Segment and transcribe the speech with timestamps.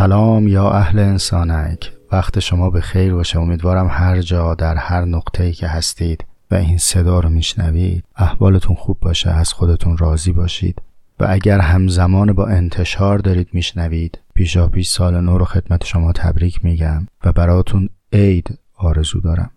[0.00, 1.92] سلام یا اهل انسانک.
[2.12, 3.38] وقت شما به خیر باشه.
[3.38, 9.00] امیدوارم هر جا در هر نقطه‌ای که هستید و این صدا رو میشنوید احوالتون خوب
[9.00, 10.82] باشه از خودتون راضی باشید
[11.20, 16.64] و اگر همزمان با انتشار دارید میشنوید پیشا پیش سال نو رو خدمت شما تبریک
[16.64, 19.50] میگم و براتون عید آرزو دارم.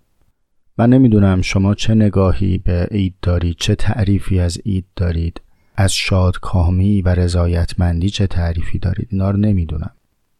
[0.77, 5.41] من نمی‌دونم شما چه نگاهی به عید دارید چه تعریفی از عید دارید
[5.75, 9.91] از شادکامی و رضایتمندی چه تعریفی دارید اینا رو نمی‌دونم.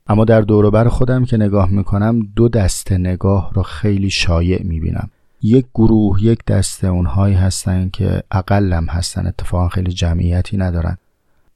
[0.08, 5.09] اما در دوروبر خودم که نگاه می‌کنم دو دسته نگاه رو خیلی شایع می‌بینم.
[5.42, 10.98] یک گروه یک دسته اونهایی هستن که اقلم هستن اتفاقا خیلی جمعیتی ندارن.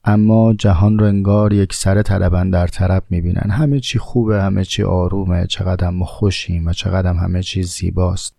[0.04, 3.50] اما جهان رو انگار یک سر طلبن در طرف می‌بینن.
[3.50, 8.34] همه چی خوبه همه چی آرومه چقدر ما خوشیم و چقدر همه چی زیباست.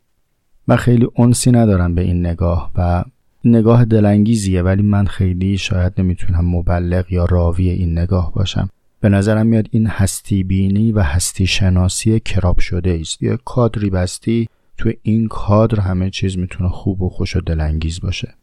[0.67, 3.03] من خیلی انسی ندارم به این نگاه و
[3.45, 8.69] نگاه دلانگیزیه ولی من خیلی شاید نمی‌تونم مبلغ یا راوی این نگاه باشم.
[9.01, 13.23] به نظرم میاد این هستی بینی و هستی شناسی کراب شده است.
[13.23, 14.47] یه کادری بستی
[14.77, 18.33] تو این کادر همه چیز می‌تونه خوب و خوش و دلانگیز باشه.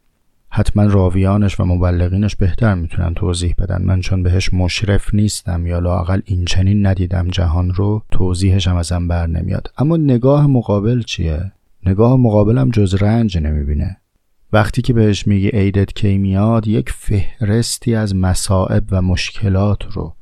[0.49, 3.81] حتما راویانش و مبلغینش بهتر می‌تونن توضیح بدن.
[3.81, 9.07] من چون بهش مشرف نیستم یا لاقل این چنین ندیدم جهان رو توضیحش هم ازم
[9.07, 9.71] بر نمیاد.
[9.77, 11.51] اما نگاه مقابل چیه؟
[11.85, 13.97] نگاه مقابلم جز رنج نمی‌بینه.
[14.53, 20.13] وقتی که بهش میگه عیدت کی میاد یک فهرستی از مصائب و مشکلات رو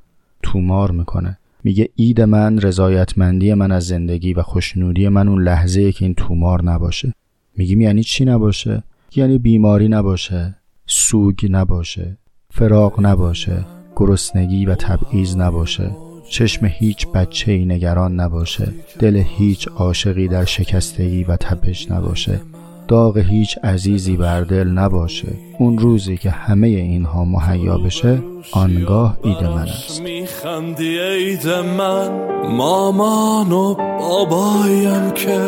[0.43, 1.37] تومار می‌کنه.
[1.63, 6.63] میگه اید من رضایتمندی من از زندگی و خوشنودی من اون لحظه که این تومار
[6.63, 7.13] نباشه.
[7.57, 8.83] میگیم یعنی چی نباشه؟
[9.15, 10.55] یعنی بیماری نباشه
[10.87, 12.17] سوگ نباشه
[12.51, 13.65] فراق نباشه
[13.95, 15.91] گرسنگی و تبعیض نباشه.
[16.29, 18.73] چشم هیچ بچه ای نگران نباشه.
[18.99, 22.41] دل هیچ عاشقی در شکستگی و تپش نباشه.
[22.87, 25.27] داغ هیچ عزیزی بر دل نباشه.
[25.59, 28.19] اون روزی که همه اینها مهیا بشه
[28.51, 30.01] آنگاه اید من است.
[30.01, 32.09] میخندی عید من
[32.49, 35.39] مامان و بابایم که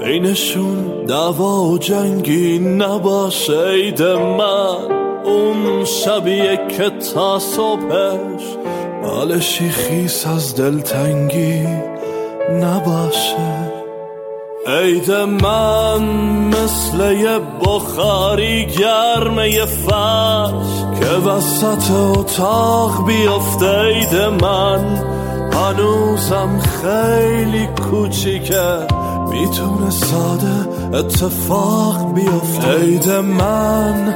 [0.00, 3.70] بینشون دوا و جنگی نباشه.
[3.70, 4.76] عید من
[5.24, 8.42] اون شبیه که تا صبحش
[9.02, 11.66] بالشی خیس از دلتنگی
[12.52, 13.65] نباشه.
[14.66, 16.04] عید من
[16.48, 25.04] مثل یه بخاری گرمه یه فرش که وسط اتاق بیفته عید من
[25.52, 28.78] هنوزم خیلی کوچیکه
[29.30, 32.78] می‌تونه ساده اتفاق بیفته.
[32.78, 34.14] عید من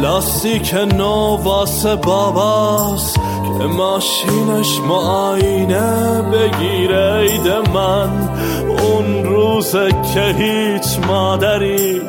[0.00, 3.14] لاستیک نو واسه باباست
[3.58, 8.28] که ماشینش معاینه بگیره عید من.
[8.68, 9.72] اون روز
[10.14, 12.00] که هیچ مادری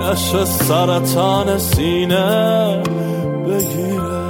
[0.00, 2.82] نشه سرطان سینه
[3.46, 4.24] بگیره.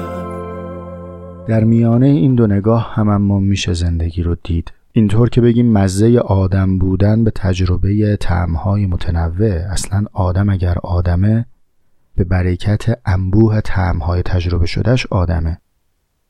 [1.49, 4.73] در میانه این دو نگاه هم اما میشه زندگی رو دید.
[4.93, 9.53] اینطور که بگیم مزه آدم بودن به تجربه تعمهای متنوع.
[9.71, 11.47] اصلا آدم اگر آدمه
[12.17, 15.59] به برکت انبوه تعمهای تجربه شدهش آدمه.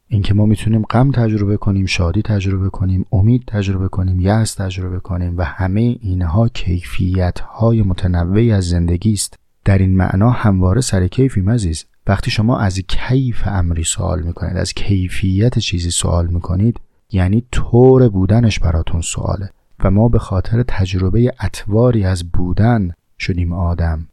[0.08, 5.38] اینکه ما می‌تونیم غم تجربه کنیم شادی تجربه کنیم امید تجربه کنیم یأس تجربه کنیم
[5.38, 9.38] و همه اینها کیفیت های متنوعی از زندگی است.
[9.64, 11.84] در این معنا همواره سر کیفی عزیز.
[12.06, 16.80] وقتی شما از کیف امری سوال می‌کنید از کیفیت چیزی سوال می‌کنید
[17.12, 19.50] یعنی طور بودنش براتون سواله.
[19.84, 24.08] و ما به خاطر تجربه اطواری از بودن شدیم آدم.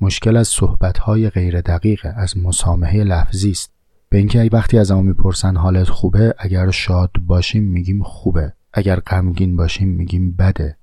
[0.00, 3.72] مشکل از صحبتهای غیر دقیقه از مسامحه لفظی است.
[4.08, 8.52] به اینکه وقتی از ما می‌پرسن حالت خوبه اگر شاد باشیم میگیم خوبه.
[8.72, 10.76] اگر غمگین باشیم میگیم بده.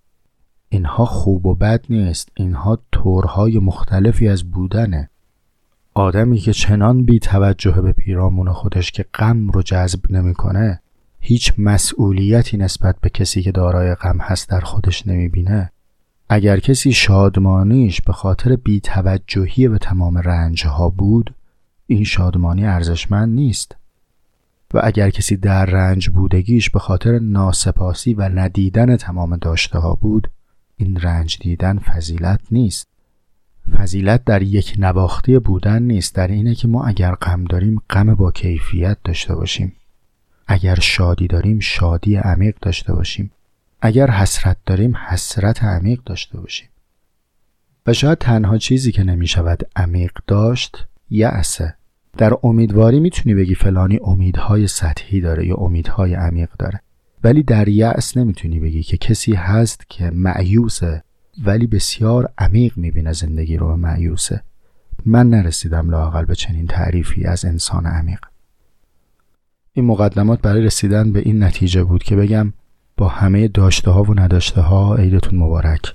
[0.69, 2.29] اینها خوب و بد نیست.
[2.35, 5.09] اینها طورهای مختلفی از بودنه.
[5.93, 10.81] آدمی که چنان بی توجه به پیرامون خودش که غم رو جذب نمی‌کنه
[11.19, 15.71] هیچ مسئولیتی نسبت به کسی که دارای غم هست در خودش نمی‌بینه.
[16.29, 21.33] اگر کسی شادمانیش به خاطر بیتوجهی به تمام رنجها بود
[21.87, 23.75] این شادمانی ارزشمند نیست.
[24.73, 30.31] و اگر کسی در رنج بودگیش به خاطر ناسپاسی و ندیدن تمام داشته ها بود
[30.75, 32.87] این رنج دیدن فضیلت نیست.
[33.77, 38.31] فضیلت در یک نواختی بودن نیست در اینه که ما اگر غم داریم غم با
[38.31, 39.73] کیفیت داشته باشیم.
[40.47, 43.31] اگر شادی داریم شادی عمیق داشته باشیم.
[43.81, 46.69] اگر حسرت داریم حسرت عمیق داشته باشیم.
[47.87, 51.75] و شاید تنها چیزی که نمی شود عمیق داشت یعصه
[52.17, 56.81] در امیدواری می‌تونی بگی فلانی امیدهای سطحی داره یا امیدهای عمیق داره.
[57.23, 61.03] ولی در یأس نمی‌تونی بگی که کسی هست که معیوسه
[61.45, 64.43] ولی بسیار عمیق می‌بینه زندگی رو معیوسه
[65.05, 68.19] من نرسیدم لاقل به چنین تعریفی از انسان عمیق.
[69.73, 72.53] این مقدمات برای رسیدن به این نتیجه بود که بگم
[72.97, 75.93] با همه داشته ها و نداشته ها عیدتون مبارک.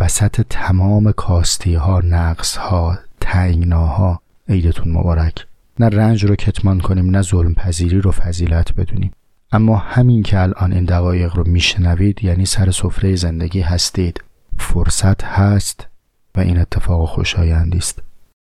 [0.00, 5.46] وسط تمام کاستی ها نقص ها تنگناها عیدتون مبارک.
[5.80, 9.12] نه رنج رو کتمان کنیم نه ظلم پذیری رو فضیلت بدونیم.
[9.52, 14.24] اما همین که الان این دقایق رو میشنوید یعنی سر سفره زندگی هستید.
[14.58, 15.88] فرصت هست
[16.34, 18.02] و این اتفاق خوشایندی است.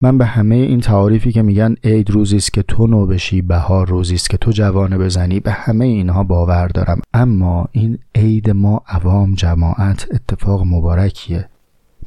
[0.00, 3.88] من به همه این تعاریفی که میگن عید روزی است که تو نو بشی بهار
[3.88, 7.00] روزی است که تو جوانه بزنی به همه اینها باور دارم.
[7.14, 11.48] اما این عید ما عوام جماعت اتفاق مبارکیه.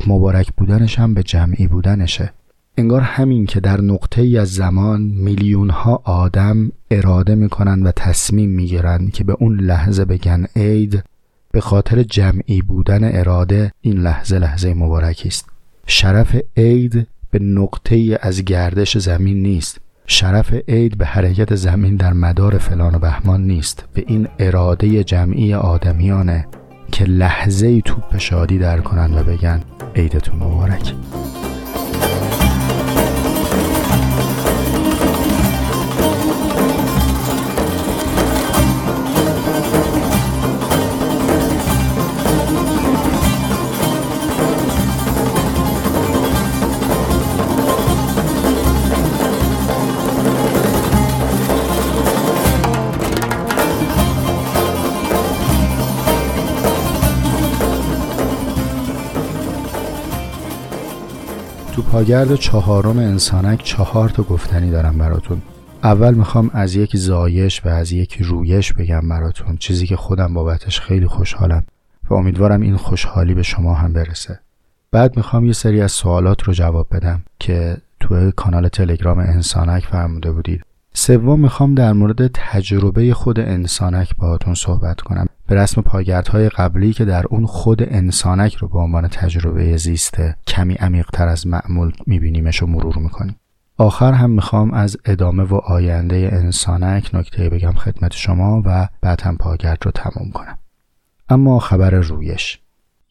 [0.07, 2.33] مبارک بودنش هم به جمعی بودنشه.
[2.77, 8.49] انگار همین که در نقطه ای از زمان میلیون ها آدم اراده می‌کنن و تصمیم
[8.49, 11.03] می‌گیرن که به اون لحظه بگن عید
[11.51, 15.49] به خاطر جمعی بودن اراده این لحظه لحظه مبارکی است.
[15.87, 17.07] شرف عید
[17.37, 19.77] به نقطه از گردش زمین نیست.
[20.07, 23.85] شرف عید به حرکت زمین در مدار فلان و بهمان نیست.
[23.93, 26.47] به این اراده جمعی آدمیانه
[26.91, 29.61] که لحظه توپ شادی در کنند و بگن
[29.95, 30.93] عیدتون مبارک.
[61.97, 65.41] پاگرد چهارم انسانک چهار تا گفتنی دارم براتون.
[65.83, 69.57] اول می‌خوام از یک زایش و از یک رویش بگم براتون.
[69.57, 71.63] چیزی که خودم بابتش خیلی خوشحالم
[72.09, 74.39] و امیدوارم این خوشحالی به شما هم برسه.
[74.91, 80.31] بعد می‌خوام یه سری از سوالات رو جواب بدم که تو کانال تلگرام انسانک فرموده
[80.31, 80.61] بودید.
[80.99, 85.27] سوم می‌خوام در مورد تجربه خود انسانک باهاتون صحبت کنم.
[85.47, 90.73] به رسم پاگردهای قبلی که در اون خود انسانک رو به عنوان تجربه زیسته کمی
[90.73, 93.35] عمیقتر از معمول میبینیمش و مرور می‌کنیم.
[93.77, 99.37] آخر هم می‌خوام از ادامه و آینده انسانک نکته بگم خدمت شما و بعد هم
[99.37, 100.57] پاگرد رو تموم کنم.
[101.29, 102.59] اما خبر رویش.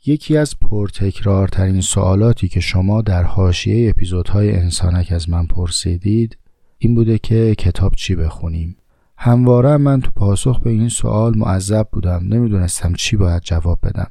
[0.07, 6.37] یکی از پرتکرارترین سوالاتی که شما در حاشیه اپیزودهای انسانک از من پرسیدید
[6.79, 8.77] این بوده که کتاب چی بخونیم.
[9.19, 14.11] همواره من تو پاسخ به این سوال معذب بودم نمی‌دونستم چی باید جواب بدم.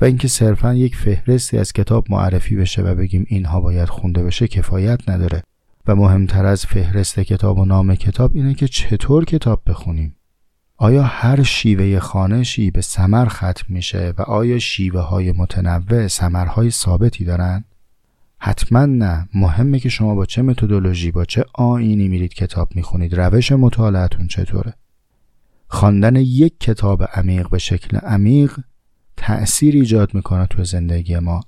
[0.00, 4.48] و اینکه صرفا یک فهرستی از کتاب معرفی بشه و بگیم اینها باید خونده بشه
[4.48, 5.42] کفایت نداره.
[5.86, 10.16] و مهمتر از فهرست کتاب و نام کتاب اینه که چطور کتاب بخونیم؟
[10.76, 17.24] آیا هر شیوه خانشی به سمر ختم میشه و آیا شیوه های متنوع سمرهای ثابتی
[17.24, 17.64] دارند؟
[18.46, 19.28] حتما نه.
[19.34, 23.14] مهمه که شما با چه متدولوژی با چه آینی میرید کتاب می‌خونید.
[23.14, 24.74] روش مطالعتون چطوره؟
[25.68, 28.58] خواندن یک کتاب عمیق به شکل عمیق
[29.16, 31.40] تأثیر ایجاد می‌کنه تو زندگی ما.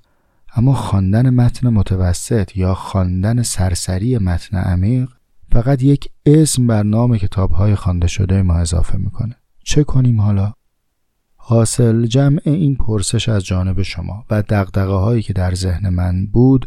[0.55, 5.09] اما خواندن متن متوسط یا خواندن سرسری متن عمیق
[5.51, 9.35] فقط یک اسم بر نام کتابهای خوانده شده ما اضافه می‌کنه.
[9.63, 10.53] چه کنیم حالا؟
[11.35, 16.65] حاصل جمع این پرسش از جانب شما و دقدقه هایی که در ذهن من بود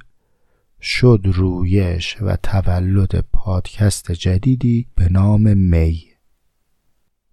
[0.82, 6.02] شد رویش و تولد پادکست جدیدی به نام می.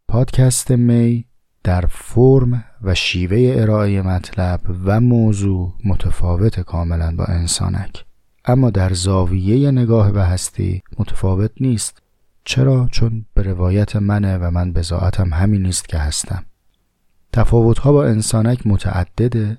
[0.08, 1.26] پادکست می
[1.64, 8.06] در فرم و شیوه ارائه مطلب و موضوع متفاوت کاملا با انسانک.
[8.46, 12.02] اما در زاویه نگاه به هستی متفاوت نیست.
[12.44, 16.46] چرا؟ چون به روایت منه و من بزاعتم همین نیست که هستم.
[17.34, 19.58] تفاوتها با انسانک متعدده.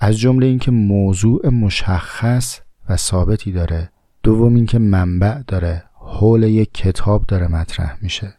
[0.00, 3.90] از جمله اینکه موضوع مشخص و ثابتی داره.
[4.22, 5.84] دوم اینکه منبع داره.
[5.94, 8.34] حول یک کتاب داره مطرح میشه.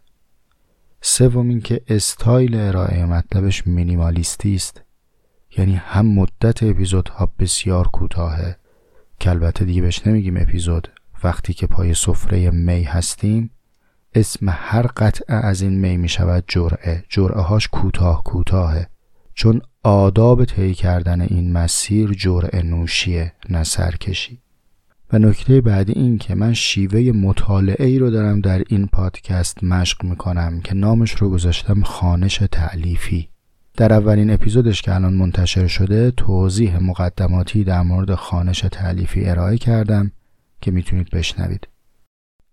[1.01, 4.81] سوم اینکه استایل ارائه مطلبش مینیمالیستی است.
[5.57, 8.55] یعنی هم مدت اپیزودها بسیار کوتاهه
[9.19, 10.87] که البته دیگه بهش نمیگیم اپیزود.
[11.23, 13.51] وقتی که پای سفره می هستیم
[14.15, 17.03] اسم هر قطعه از این می می شود جرعه.
[17.09, 18.87] جرعه هاش کوتاه کوتاهه.
[19.33, 24.39] چون آداب طی کردن این مسیر جرعه نوشیه نه سرکشی
[25.13, 30.03] و نکته بعدی این که من شیوه مطالعه ای رو دارم در این پادکست مشق
[30.03, 33.29] می‌کنم که نامش رو گذاشتم خانش تعلیفی
[33.77, 40.11] در اولین اپیزودش که الان منتشر شده توضیح مقدماتی در مورد خانش تعلیفی ارائه کردم
[40.61, 41.67] که می‌تونید بشنوید.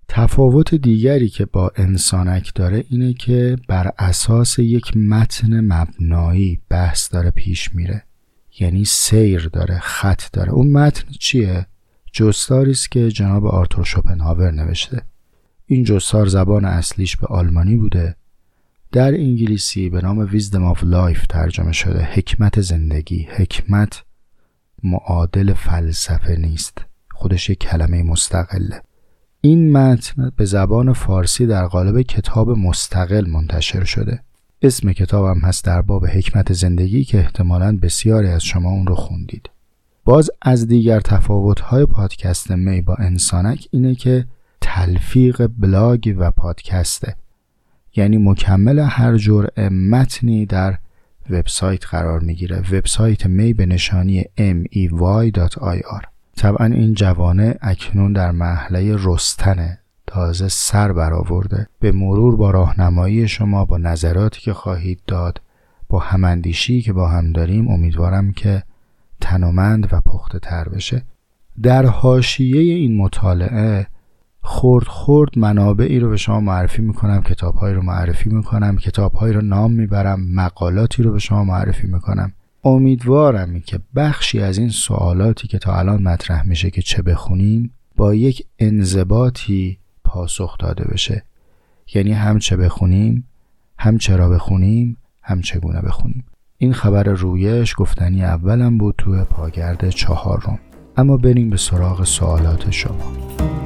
[0.09, 7.31] تفاوت دیگری که با انسانک داره اینه که بر اساس یک متن مبنایی بحث داره
[7.31, 8.03] پیش میره.
[8.61, 10.53] یعنی سیر داره خط داره.
[10.53, 11.67] اون متن چیه؟
[12.13, 15.03] جستاری است که جناب آرتور شوپنهاور نوشته.
[15.67, 18.17] این جستار زبان اصلیش به آلمانی بوده.
[18.93, 22.05] در انگلیسی به نام Wisdom of Life ترجمه شده.
[22.05, 24.05] حکمت زندگی حکمت
[24.83, 26.79] معادل فلسفه نیست.
[27.11, 28.83] خودش یک کلمه مستقله.
[29.47, 34.21] این متن به زبان فارسی در قالب کتاب مستقل منتشر شده
[34.63, 39.51] اسم کتابم هست در باب حکمت زندگی که احتمالا بسیاری از شما اون رو خوندید
[40.05, 44.27] باز از دیگر تفاوت‌های پادکست می با انسانک اینه که
[44.61, 47.17] تلفیق بلاگ و پادکسته
[47.97, 50.79] یعنی مکمل هر جرعه متنی در
[51.31, 59.79] وبسایت قرار می‌گیره وبسایت می به نشانی mey.ir طبعا این جوانه اکنون در محله رستنه
[60.07, 61.67] تازه سر برآورده.
[61.81, 65.41] به مرور با راهنمایی شما با نظراتی که خواهید داد
[65.89, 68.63] با هماندیشی که با هم داریم امیدوارم که
[69.21, 71.03] تنومند و پخته تر بشه.
[71.63, 73.87] در حاشیه این مطالعه
[74.41, 79.73] خورد خورد منابعی رو به شما معرفی می‌کنم کتابهایی رو معرفی می‌کنم کتابهایی رو نام
[79.73, 82.33] می‌برم مقالاتی رو به شما معرفی می‌کنم.
[82.67, 88.15] امیدوارم که بخشی از این سوالاتی که تا الان مطرح میشه که چه بخونیم با
[88.15, 91.23] یک انضباطی پاسخ داده بشه.
[91.95, 93.27] یعنی هم چه بخونیم
[93.79, 96.25] هم چرا بخونیم هم چگونه بخونیم.
[96.59, 100.59] این خبر رویش گفتنی اولم بود تو پاگرد چهارم.
[100.97, 103.66] اما بریم به سراغ سوالات شما.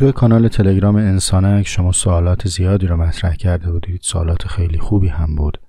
[0.00, 4.00] توی کانال تلگرام انسانک شما سوالات زیادی رو مطرح کرده بودید.
[4.02, 5.60] سوالات خیلی خوبی هم بود.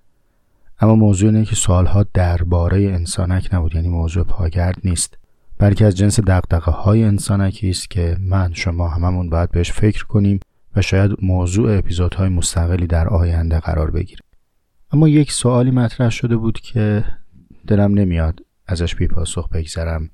[0.79, 5.17] اما موضوع اینه که سوالها درباره انسانک نبود یعنی موضوع پاگرد نیست.
[5.57, 10.39] بلکه از جنس دقدقه های انسانکی است که من شما هممون باید بهش فکر کنیم
[10.75, 14.21] و شاید موضوع اپیزودهای مستقلی در آینده قرار بگیره
[14.91, 17.03] اما یک سوالی مطرح شده بود که
[17.67, 20.09] دلم نمیاد ازش بی پاسخ بگذرم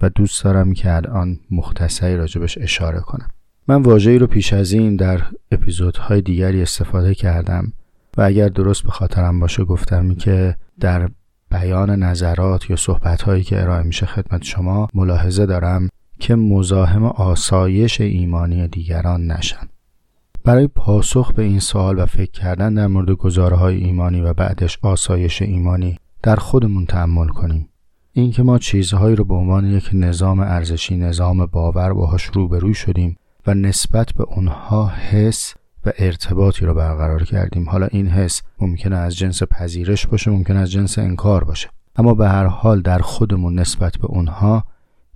[0.00, 3.30] و دوست دارم که الان مختصری راجبش اشاره کنم.
[3.68, 7.72] من واژه‌ای رو پیش از این در اپیزودهای دیگری استفاده کردم
[8.16, 11.10] و اگر درست به خاطرم باشه گفتم که در
[11.50, 18.68] بیان نظرات یا صحبتهایی که ارائه میشه خدمت شما ملاحظه دارم که مزاحم آسایش ایمانی
[18.68, 19.68] دیگران نشن
[20.44, 25.42] برای پاسخ به این سوال و فکر کردن در مورد گزارهای ایمانی و بعدش آسایش
[25.42, 27.68] ایمانی در خودمون تحمل کنیم.
[28.12, 33.16] اینکه ما چیزهایی رو به عنوان یک نظام ارزشی نظام باور باهاش روبروی شدیم
[33.46, 35.54] و نسبت به اونها حس
[35.86, 37.68] و ارتباطی رو برقرار کردیم.
[37.68, 41.68] حالا این حس ممکنه از جنس پذیرش باشه ممکن از جنس انکار باشه.
[41.96, 44.64] اما به هر حال در خودمون نسبت به اونها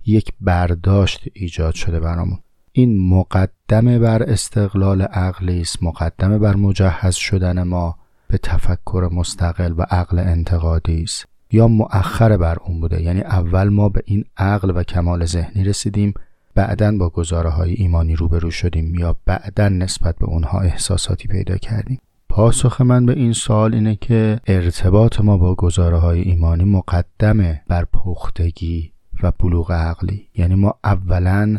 [0.05, 2.39] یک برداشت ایجاد شده برامون.
[2.71, 7.95] این مقدمه بر استقلال عقلی است مقدمه بر مجهز شدن ما
[8.27, 11.25] به تفکر مستقل و عقل انتقادی است.
[11.51, 13.01] یا مؤخر بر اون بوده.
[13.01, 16.13] یعنی اول ما به این عقل و کمال ذهنی رسیدیم.
[16.61, 21.99] بعدا با گزاره های ایمانی روبرو شدیم یا بعدا نسبت به اونها احساساتی پیدا کردیم؟
[22.29, 27.85] پاسخ من به این سوال اینه که ارتباط ما با گزاره های ایمانی مقدمه بر
[27.85, 28.91] پختگی
[29.23, 30.27] و بلوغ عقلی.
[30.35, 31.57] یعنی ما اولا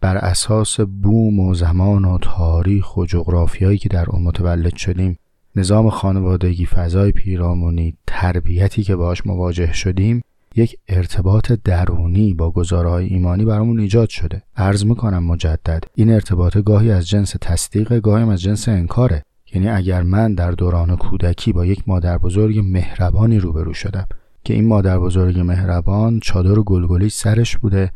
[0.00, 5.18] بر اساس بوم و زمان و تاریخ و جغرافیایی که در اون متولد شدیم
[5.56, 10.22] نظام خانوادگی فضای پیرامونی تربیتی که باش مواجه شدیم
[10.58, 14.42] یک ارتباط درونی با گزارهای ایمانی برامون ایجاد شده.
[14.56, 19.22] عرض می‌کنم مجدد این ارتباط گاهی از جنس تصدیق گاهی از جنس انکاره.
[19.54, 24.06] یعنی اگر من در دوران کودکی با یک مادر بزرگ مهربانی روبرو شدم
[24.44, 27.90] که این مادر بزرگ مهربان چادر و گلگلی سرش بوده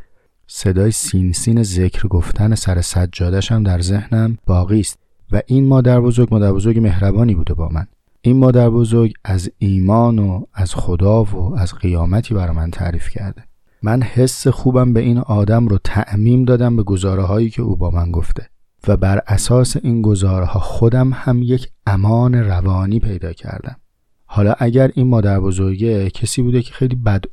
[0.46, 4.98] صدای سین سین ذکر گفتن سر سجادش هم در ذهنم باقی است
[5.32, 7.86] و این مادر بزرگ مادر بزرگ مهربانی بوده با من.
[8.24, 13.44] این مادر بزرگ از ایمان و از خدا و از قیامتی برای من تعریف کرده.
[13.82, 17.90] من حس خوبم به این آدم رو تعمیم دادم به گزاره هایی که او با
[17.90, 18.48] من گفته
[18.88, 23.76] و بر اساس این گزاره ها خودم هم یک امان روانی پیدا کردم.
[24.24, 27.24] حالا اگر این مادر بزرگه کسی بوده که خیلی بد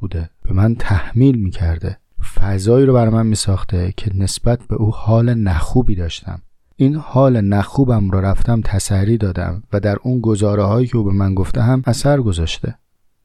[0.00, 1.98] بوده به من تحمیل می‌کرده
[2.34, 6.42] فضایی رو بر من میساخته که نسبت به او حال نخوبی داشتم.
[6.80, 11.12] این حال نخوبم رو رفتم تسری دادم و در اون گزاره هایی که او به
[11.12, 12.74] من گفته هم اثر گذاشته.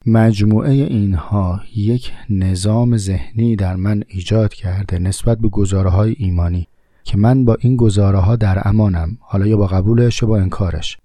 [0.06, 6.68] مجموعه اینها یک نظام ذهنی در من ایجاد کرده نسبت به گزاره های ایمانی
[7.04, 10.98] که من با این گزاره ها در امانم حالا یا با قبولش یا با انکارش.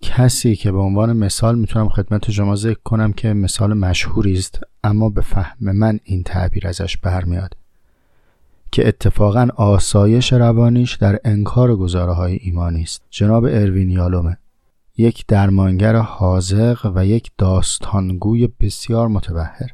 [0.00, 5.08] کسی که به عنوان مثال می‌تونم خدمت شما ذکر کنم که مثال مشهوری است اما
[5.08, 7.54] به فهم من این تعبیر ازش برمیاد.
[8.72, 13.02] که اتفاقا آسایش روانیش در انکار گزاره های ایمانی است.
[13.10, 14.36] جناب اروین یالومه
[14.96, 19.70] یک درمانگر حاضق و یک داستانگوی بسیار متبهر.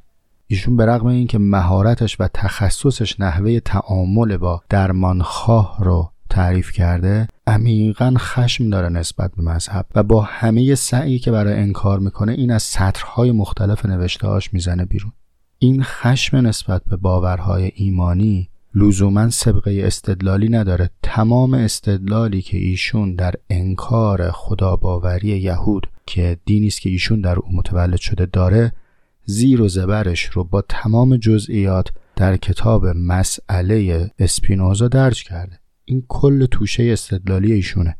[0.47, 8.15] ایشون به رغم اینکه مهارتش و تخصصش نحوه تعامل با درمانخواه رو تعریف کرده عمیقا
[8.19, 12.63] خشم داره نسبت به مذهب و با همه سعی که برای انکار می‌کنه این از
[12.63, 15.13] سطرهای مختلف نوشتهاش می‌زنه بیرون.
[15.59, 23.35] این خشم نسبت به باورهای ایمانی لزوما سبقه استدلالی نداره تمام استدلالی که ایشون در
[23.51, 28.73] انکار خداباوری یهود که دینی است که ایشون در او متولد شده داره
[29.25, 35.59] زیر و زبرش رو با تمام جزئیات در کتاب مسئله اسپینوزا درج کرده.
[35.85, 37.97] این کل توشه استدلالی ایشونه.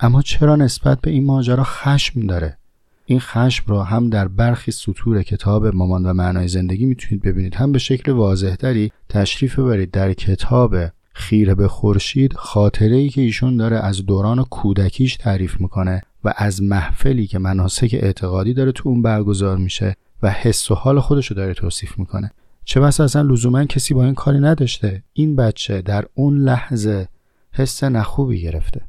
[0.00, 2.58] اما چرا نسبت به این ماجرا خشم داره؟
[3.06, 7.54] این خشم را هم در برخی سطور کتاب مامان و معنای زندگی می‌تونید ببینید.
[7.54, 10.76] هم به شکل واضحتری تشریف ببرید در کتاب
[11.12, 16.62] خیره به خورشید خاطره ای که ایشون داره از دوران کودکیش تعریف می‌کنه و از
[16.62, 21.36] محفلی که مناسک اعتقادی داره تو اون برگزار میشه و حس و حال خودش رو
[21.36, 22.30] داره توصیف می‌کنه.
[22.64, 25.02] چه بسا اصلا لزوما کسی با این کاری نداشته.
[25.12, 27.08] این بچه در اون لحظه
[27.52, 28.80] حس نخوبی گرفته.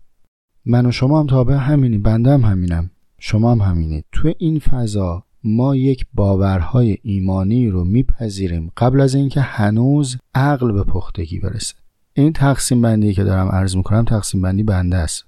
[0.66, 2.90] من و شما هم تابع همینی بنده هم همینم.
[3.20, 4.06] شما هم همینید.
[4.12, 10.84] تو این فضا ما یک باورهای ایمانی رو میپذیریم قبل از اینکه هنوز عقل به
[10.84, 11.76] پختگی برسه.
[12.14, 15.26] این تقسیم بندی که دارم عرض می‌کنم تقسیم بندی بنده است.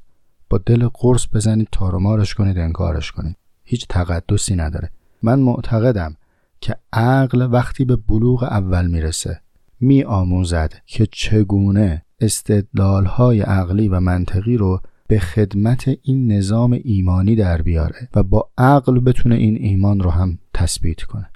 [0.49, 3.36] با دل قرص بزنید تارمارش کنید انکارش کنید.
[3.63, 4.89] هیچ تقدسی نداره.
[5.23, 6.15] من معتقدم
[6.62, 9.41] که عقل وقتی به بلوغ اول می‌رسه
[9.80, 17.62] می آموزد که چگونه استدلالهای عقلی و منطقی رو به خدمت این نظام ایمانی در
[17.62, 21.30] بیاره و با عقل بتونه این ایمان رو هم تثبیت کنه.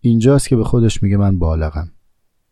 [0.00, 1.92] اینجاست که به خودش میگه من بالغم.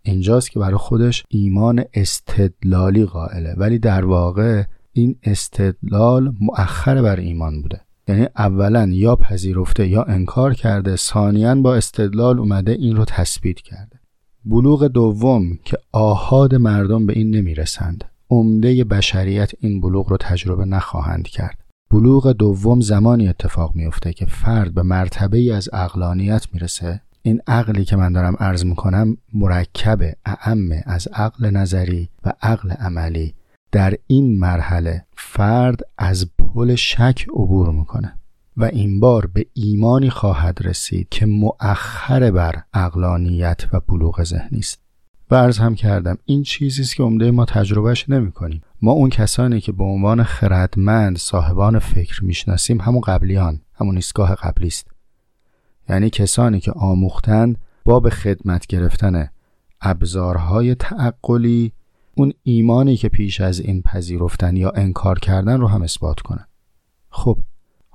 [0.03, 3.55] اینجاست که برای خودش ایمان استدلالی قائله.
[3.57, 7.81] ولی در واقع این استدلال مؤخر بر ایمان بوده.
[8.09, 14.01] یعنی اولا یا پذیرفته یا انکار کرده ثانیا با استدلال اومده این رو تثبیت کرده.
[14.45, 18.05] بلوغ دوم که آهاد مردم به این نمی‌رسند.
[18.35, 21.59] عمده بشریت این بلوغ رو تجربه نخواهند کرد.
[21.91, 27.01] بلوغ دوم زمانی اتفاق میفته که فرد به مرتبه ای از اقلانیت می‌رسه.
[27.23, 33.35] این عقلی که من دارم عرض می‌کنم مرکب اعم از عقل نظری و عقل عملی.
[33.73, 38.13] در این مرحله فرد از پل شک عبور می‌کنه
[38.57, 44.84] و این بار به ایمانی خواهد رسید که مؤخر بر اقلانیت و بلوغ ذهنی است.
[45.29, 46.19] برز هم کردم.
[46.25, 48.63] این چیزی است که عمده ما تجربهش نمی کنیم.
[48.83, 54.67] ما اون کسانی که به عنوان خردمند صاحبان فکر می‌شناسیم همون قبلیان همون ایستگاه قبلی
[54.67, 54.87] است
[55.89, 59.29] یعنی کسانی که آموختند با به خدمت گرفتن
[59.81, 61.73] ابزارهای تعقلی
[62.15, 66.47] اون ایمانی که پیش از این پذیرفتن یا انکار کردن رو هم اثبات کنن.
[67.11, 67.39] خب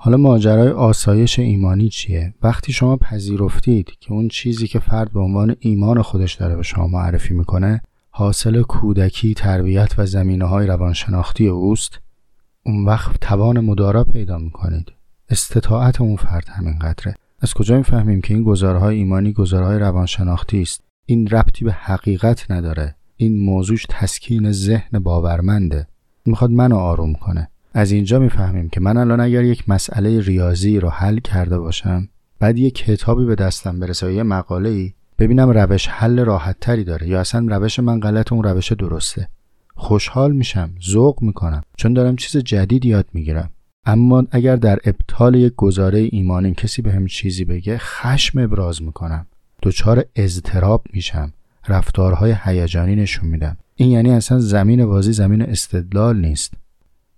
[0.01, 5.55] حالا ماجرای آسایش ایمانی چیه؟ وقتی شما پذیرفتید که اون چیزی که فرد به عنوان
[5.59, 11.99] ایمان خودش داره به شما معرفی می‌کنه حاصل کودکی، تربیت و زمینه های روانشناختی اوست
[12.65, 14.91] اون وقت توان مدارا پیدا می‌کنید.
[15.29, 20.83] استطاعت اون فرد همین قدره از کجا می‌فهمیم که این گزارهای ایمانی گزارهای روانشناختی است؟
[21.05, 22.95] این ربطی به حقیقت نداره.
[23.17, 25.87] این موضوعش تسکین ذهن باورمنده.
[26.25, 27.49] می‌خواد منو آروم کنه.
[27.73, 32.57] از اینجا می‌فهمیم که من الان اگر یک مسئله ریاضی رو حل کرده باشم بعد
[32.57, 37.07] یک کتابی به دستم برسه یا یه مقاله ای ببینم روش حل راحت تری داره
[37.07, 39.27] یا اصلا روش من غلط اون روش درسته.
[39.75, 43.49] خوشحال میشم ذوق می‌کنم چون دارم چیز جدید یاد می‌گیرم.
[43.85, 49.25] اما اگر در ابطال یک گزاره ایمانی کسی به هم چیزی بگه خشم ابراز می‌کنم.
[49.63, 51.33] دچار اضطراب میشم.
[51.67, 53.57] رفتارهای هیجانی نشون میدم.
[53.75, 56.53] این یعنی اصلا زمین بازی زمین استدلال نیست.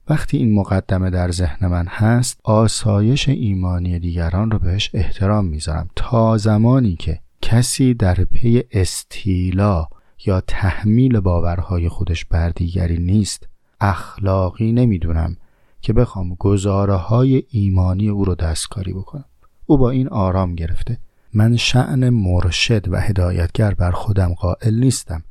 [0.09, 5.89] وقتی این مقدمه در ذهن من هست آسایش ایمانی دیگران رو بهش احترام می‌ذارم.
[5.95, 9.87] تا زمانی که کسی در پی استیلا
[10.25, 13.47] یا تحمیل باورهای خودش بر دیگری نیست
[13.81, 15.37] اخلاقی نمی‌دونم
[15.81, 19.25] که بخوام گزاره های ایمانی او رو دستکاری بکنم.
[19.65, 20.97] او با این آرام گرفته.
[21.33, 25.23] من شعن مرشد و هدایتگر بر خودم قائل نیستم.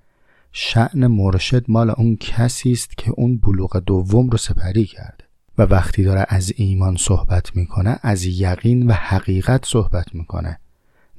[0.52, 5.24] شعن مرشد مال اون کسی است که اون بلوغ دوم رو سپری کرده.
[5.58, 10.58] و وقتی داره از ایمان صحبت می‌کنه از یقین و حقیقت صحبت می‌کنه.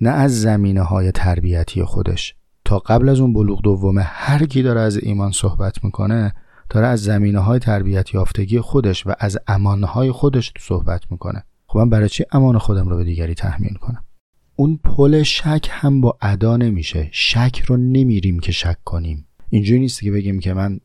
[0.02, 2.36] نه از زمینه های تربیتی خودش.
[2.66, 6.34] تا قبل از اون بلوغ دومه هر کی داره از ایمان صحبت می‌کنه
[6.70, 11.44] داره از زمینه های تربیت یافتگی خودش و از امانهای خودش صحبت می‌کنه.
[11.68, 14.04] خب من برای چی امان خودم رو به دیگری تحمیل کنم؟
[14.56, 17.10] اون پل شک هم با ادا نمیشه.
[17.12, 19.28] شک رو نمیریم که شک کنیم.
[19.50, 20.80] اینجوری نیست که بگیم که من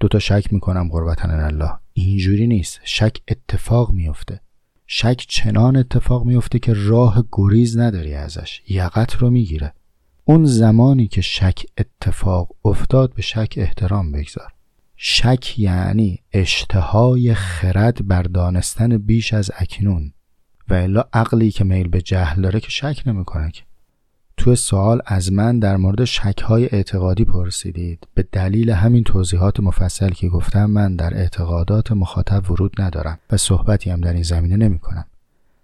[0.00, 1.70] دوتا شک می‌کنم قربتن الله.
[1.92, 2.80] اینجوری نیست.
[2.84, 4.40] شک اتفاق میفته
[4.86, 8.62] شک چنان اتفاق میفته که راه گریز نداری ازش.
[8.68, 9.72] یقت رو می‌گیره.
[10.24, 14.52] اون زمانی که شک اتفاق افتاد به شک احترام بگذار.
[14.96, 20.12] شک یعنی اشتهای خرد بر دانستن بیش از اکنون.
[20.68, 23.62] و الا عقلی که میل به جهل داره که شک نمی‌کنه که.
[24.36, 28.06] تو سوال از من در مورد شکهای اعتقادی پرسیدید.
[28.14, 33.90] به دلیل همین توضیحات مفصل که گفتم من در اعتقادات مخاطب ورود ندارم و صحبتی
[33.90, 35.04] هم در این زمینه نمی کنم.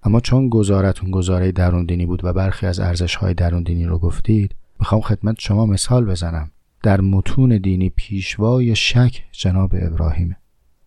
[0.02, 3.98] اما چون گزارتون گزاره درون دینی بود و برخی از ارزش های درون دینی رو
[3.98, 6.50] گفتید می‌خوام خدمت شما مثال بزنم.
[6.82, 10.36] در متون دینی پیشوای شک جناب ابراهیمه.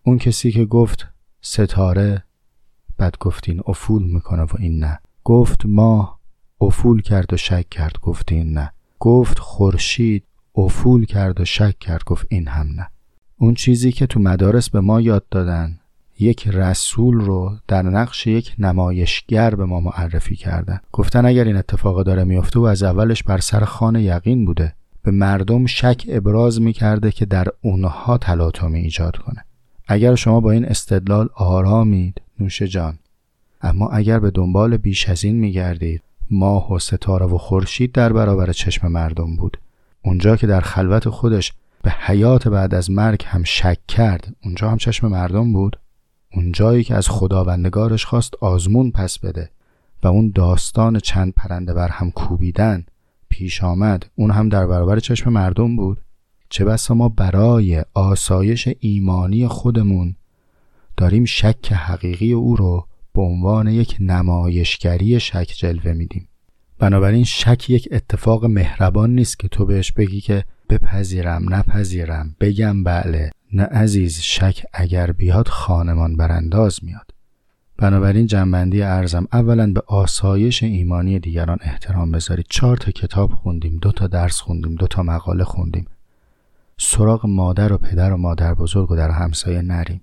[0.02, 1.06] اون کسی که گفت
[1.40, 2.24] ستاره
[2.96, 4.98] بعد گفتین افول می‌کنه و این نه.
[5.24, 6.18] گفت ماه
[6.60, 8.72] افول کرد و شک کرد گفت این نه.
[8.98, 12.88] گفت خورشید افول کرد و شک کرد گفت این هم نه.
[13.38, 15.78] اون چیزی که تو مدارس به ما یاد دادن
[16.18, 20.80] یک رسول رو در نقش یک نمایشگر به ما معرفی کردن.
[20.92, 25.10] گفتن اگر این اتفاق داره میفته و از اولش بر سر خانه یقین بوده به
[25.10, 29.44] مردم شک ابراز می‌کرده که در اونها تلاطمی ایجاد کنه.
[29.88, 32.98] اگر شما با این استدلال آرامید نوش جان.
[33.62, 38.52] اما اگر به دنبال بیش از این میگردید ماه و ستاره و خورشید در برابر
[38.52, 39.58] چشم مردم بود.
[40.02, 44.76] اونجا که در خلوت خودش به حیات بعد از مرگ هم شک کرد اونجا هم
[44.76, 45.78] چشم مردم بود.
[46.32, 49.50] اونجایی که از خداوندگارش خواست آزمون پس بده
[50.02, 52.84] و اون داستان چند پرنده بر هم کوبیدن
[53.28, 56.00] پیش آمد اون هم در برابر چشم مردم بود.
[56.48, 60.16] چه بسا ما برای آسایش ایمانی خودمون
[60.96, 66.28] داریم شک حقیقی او رو به عنوان یک نمایشگری شک جلوه میدیم.
[66.78, 73.30] بنابراین شک یک اتفاق مهربان نیست که تو بهش بگی که بپذیرم نپذیرم بگم بله.
[73.52, 77.10] نه عزیز شک اگر بیاد خانمان برانداز میاد.
[77.76, 82.46] بنابراین جنبندی ارزم اولا به آسایش ایمانی دیگران احترام بذارید.
[82.50, 85.86] چهار تا کتاب خوندیم دو تا درس خوندیم دو تا مقاله خوندیم.
[86.78, 90.00] سراغ مادر و پدر و مادر بزرگ و در همسایه نریم.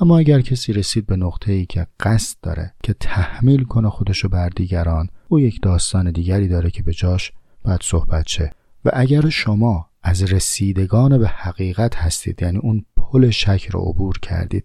[0.00, 4.48] اما اگر کسی رسید به نقطه ای که قصد داره که تحمیل کنه خودشو بر
[4.48, 7.32] دیگران او یک داستان دیگری داره که به جاش
[7.64, 8.52] باید صحبت شه.
[8.84, 14.64] و اگر شما از رسیدگان به حقیقت هستید یعنی اون پل شک رو عبور کردید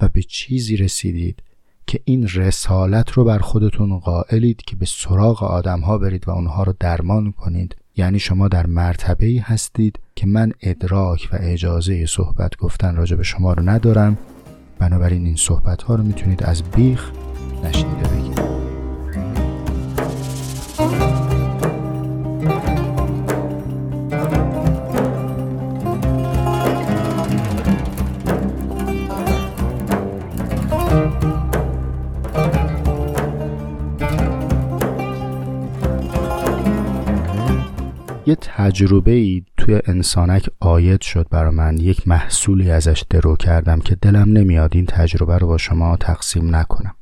[0.00, 1.42] و به چیزی رسیدید
[1.86, 6.62] که این رسالت رو بر خودتون قائلید که به سراغ آدم ها برید و اونها
[6.62, 12.56] رو درمان کنید یعنی شما در مرتبه ای هستید که من ادراک و اجازه صحبت
[12.56, 14.18] گفتن راجع به شما رو ندارم.
[14.80, 17.10] بنابراین این صحبت ها رو می‌تونید از بیخ
[17.64, 18.39] نشنیده بگیرید.
[38.30, 41.78] یه تجربه ای توی انسانک آید شد برا من.
[41.78, 46.94] یک محصولی ازش درو کردم که دلم نمیاد این تجربه رو با شما تقسیم نکنم.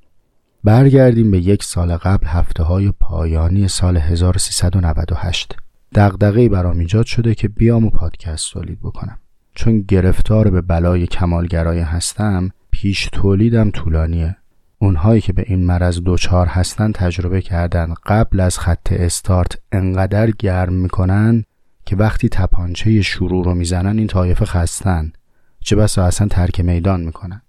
[0.64, 5.56] برگردیم به یک سال قبل هفته های پایانی سال 1398
[5.94, 9.18] دغدغه‌ای برام ایجاد شده که بیام و پادکست تولید بکنم.
[9.54, 14.36] چون گرفتار به بلای کمالگرایی هستم پیش تولیدم طولانیه.
[14.78, 17.94] اونهایی که به این مرض دوچار هستن تجربه کردن.
[18.06, 21.44] قبل از خط استارت انقدر گرم می‌کنن
[21.84, 25.12] که وقتی تپانچه شروع رو می‌زنن این طایفه خستن.
[25.60, 27.42] چه بسا اصلا ترک میدان می‌کنن.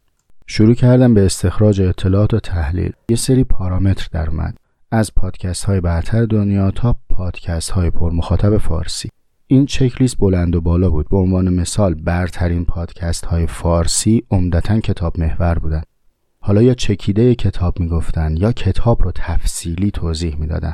[0.47, 2.91] شروع کردم به استخراج اطلاعات و تحلیل.
[3.09, 4.57] یه سری پارامتر در اومد.
[4.91, 9.09] از پادکست های برتر دنیا تا پادکست های پر مخاطب فارسی.
[9.47, 11.09] این چک لیست بلند و بالا بود.
[11.09, 15.81] به عنوان مثال برترین پادکست های فارسی عمدتا کتاب محور بودن.
[16.49, 20.73] حالا یا چکیده کتاب می‌گفتن یا کتاب رو تفصیلی توضیح می‌دادن.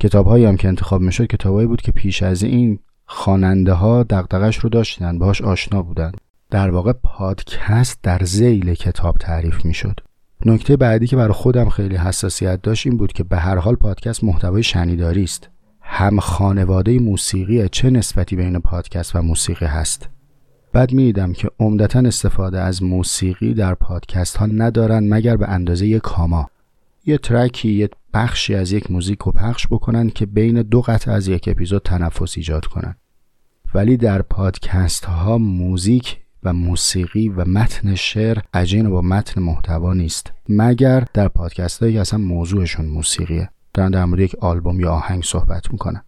[0.00, 4.68] کتابهایی هم که انتخاب می‌شد کتابهایی بود که پیش از این خواننده ها دغدغش رو
[4.68, 6.12] داشتن باهاش آشنا بودن.
[6.50, 10.00] در واقع پادکست در زیل کتاب تعریف می‌شد.
[10.46, 14.24] نکته بعدی که برای خودم خیلی حساسیت داشت این بود که به هر حال پادکست
[14.24, 15.48] محتوای شنیداری است.
[15.80, 20.08] هم خانواده موسیقی چه نسبتی بین پادکست و موسیقی هست؟
[20.72, 26.02] بعد می‌دیدم که عمدتا استفاده از موسیقی در پادکست ها ندارن مگر به اندازه یک
[26.02, 26.50] کاما.
[27.06, 31.28] یه ترکی یه بخشی از یک موزیک رو پخش بکنن که بین دو قطعه از
[31.28, 32.96] یک اپیزود تنفس ایجاد کنن.
[33.74, 40.32] ولی در پادکست ها موزیک و موسیقی و متن شعر عجین با متن محتوا نیست
[40.48, 43.50] مگر در پادکست هایی که اصلا موضوعشون موسیقیه.
[43.74, 46.02] دارن در مورد یک آلبوم یا آهنگ صحبت می‌کنن.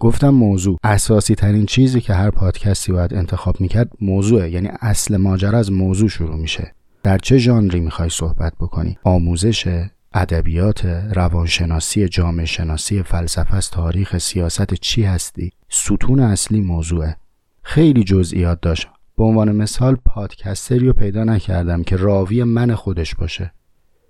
[0.00, 0.78] گفتم موضوع.
[0.84, 4.50] اساسی ترین چیزی که هر پادکستی باید انتخاب می‌کرد موضوعه.
[4.50, 6.74] یعنی اصل ماجرا از موضوع شروع میشه.
[7.02, 10.84] در چه ژانری می‌خوای صحبت بکنی؟ آموزش ادبیات
[11.14, 17.16] روانشناسی جامعه شناسی فلسفه از تاریخ سیاست چی هستی؟ ستون اصلی موضوعه.
[17.62, 18.88] خیلی جزئیات داشت.
[19.16, 23.52] به عنوان مثال پادکستری رو پیدا نکردم که راوی من خودش باشه.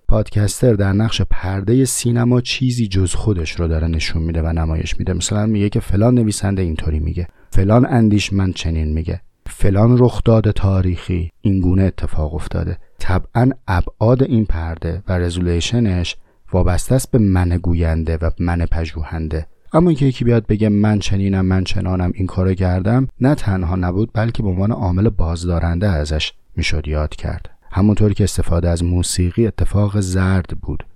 [0.08, 5.12] پادکستر در نقش پرده سینما چیزی جز خودش رو داره نشون میده و نمایش میده.
[5.12, 7.28] مثلا میگه که فلان نویسنده اینطوری میگه.
[7.50, 9.20] فلان اندیشمند چنین میگه.
[9.46, 11.30] فلان رخداد تاریخی.
[11.40, 12.78] اینگونه اتفاق افتاده.
[12.98, 16.16] طبعا ابعاد این پرده و رزولوشنش
[16.52, 19.46] وابسته است به من گوینده و من پژوهنده.
[19.72, 24.10] اما اینکه یکی بیاد بگه من چنینم من چنانم این کارو کردم نه تنها نبود
[24.14, 27.50] بلکه به عنوان عامل بازدارنده ازش می‌شد یاد کرد.
[27.72, 30.86] همونطور که استفاده از موسیقی اتفاق زرد بود.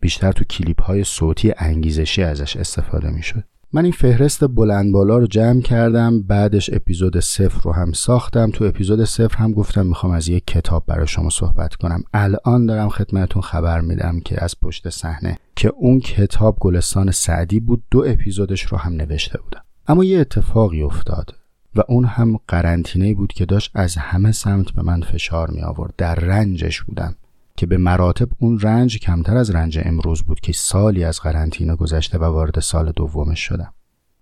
[0.00, 3.44] بیشتر تو کلیپ های صوتی انگیزشی ازش استفاده می‌شد.
[3.72, 8.50] من این فهرست بلند بالا رو جمع کردم بعدش اپیزود صفر رو هم ساختم.
[8.50, 12.02] تو اپیزود صفر هم گفتم می‌خوام از یک کتاب برای شما صحبت کنم.
[12.14, 17.82] الان دارم خدمتون خبر میدم که از پشت صحنه که اون کتاب گلستان سعدی بود
[17.90, 19.62] دو اپیزودش رو هم نوشته بودم.
[19.86, 21.34] اما یه اتفاقی افتاد.
[21.78, 25.94] و اون هم قرنطینه بود که داشت از همه سمت به من فشار می آورد
[25.96, 27.14] در رنجش بودم
[27.56, 32.18] که به مراتب اون رنج کمتر از رنج امروز بود که سالی از قرنطینه گذشته
[32.18, 33.72] و وارد سال دومش شدم.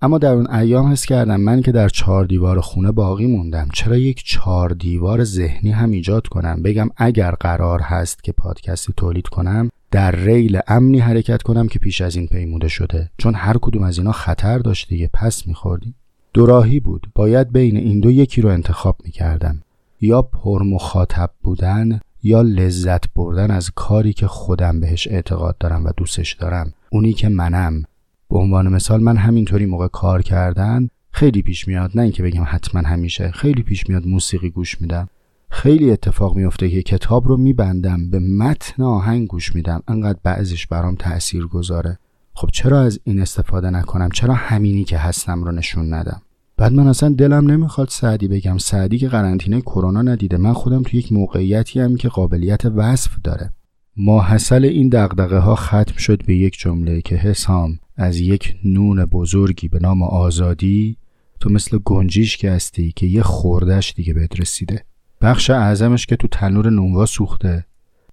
[0.02, 3.68] اما در اون ایام حس کردم من که در چهار دیوار خونه باقی موندم.
[3.72, 9.28] چرا یک چهار دیوار ذهنی هم ایجاد کنم؟ بگم اگر قرار هست که پادکستی تولید
[9.28, 13.10] کنم در ریل امنی حرکت کنم که پیش از این پیموده شده.
[13.18, 15.10] چون هر کدوم از اینا خطر داشت دیگه.
[15.12, 15.94] پس میخوردیم
[16.36, 17.06] دوراهی بود.
[17.14, 19.62] باید بین این دو یکی رو انتخاب می‌کردم.
[20.00, 25.90] یا پر مخاطب بودن یا لذت بردن از کاری که خودم بهش اعتقاد دارم و
[25.96, 26.72] دوستش دارم.
[26.90, 27.82] اونی که منم.
[28.30, 31.90] به عنوان مثال من همینطوری موقع کار کردن خیلی پیش میاد.
[31.94, 35.08] نه اینکه بگم حتما همیشه خیلی پیش میاد موسیقی گوش میدم.
[35.50, 39.82] خیلی اتفاق میفته که کتاب رو میبندم به متن آهنگ گوش میدم.
[39.88, 41.98] انقدر بعضیش برام تأثیر گذاره
[42.38, 46.22] خب چرا از این استفاده نکنم؟ چرا همینی که هستم رو نشون ندم؟
[46.56, 48.58] بعد من اصلا دلم نمی‌خواد سعدی بگم.
[48.58, 50.36] سعدی که قرنطینه کرونا ندیده.
[50.36, 53.52] من خودم تو یک موقعیتی هم که قابلیت وصف داره.
[53.96, 59.68] ماحصل این دقدقه ها ختم شد به یک جمله که حسام از یک نون بزرگی
[59.68, 60.96] به نام آزادی
[61.40, 64.84] تو مثل گنجیش که هستی که یه خوردش دیگه بهت رسیده.
[65.20, 67.66] بخش اعظمش که تو تنور نونوا سوخته.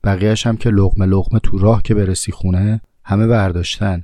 [0.03, 4.03] بقیهش هم که لغمه لغمه تو راه که برسی خونه همه برداشتن.